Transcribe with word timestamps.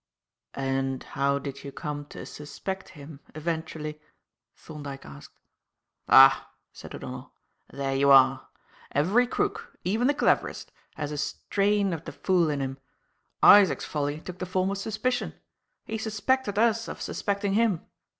"And 0.55 1.03
how 1.03 1.37
did 1.37 1.63
you 1.63 1.71
come 1.71 2.05
to 2.05 2.25
suspect 2.25 2.89
him 2.89 3.19
eventually?" 3.35 4.01
Thorndyke 4.55 5.05
asked. 5.05 5.37
"Ah!" 6.09 6.49
said 6.73 6.95
O'Donnell. 6.95 7.31
"There 7.71 7.95
you 7.95 8.09
are. 8.09 8.47
Every 8.93 9.27
crook 9.27 9.77
even 9.83 10.07
the 10.07 10.15
cleverest 10.15 10.71
has 10.95 11.11
a 11.11 11.19
strain 11.19 11.93
of 11.93 12.05
the 12.05 12.13
fool 12.13 12.49
in 12.49 12.61
him. 12.61 12.79
Isaac's 13.43 13.85
folly 13.85 14.19
took 14.19 14.39
the 14.39 14.47
form 14.47 14.71
of 14.71 14.79
suspicion. 14.79 15.35
He 15.85 15.99
suspected 15.99 16.57
us 16.57 16.87
of 16.87 16.99
suspecting 16.99 17.53
him. 17.53 17.85